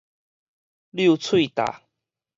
[0.89, 1.83] 遛喙罩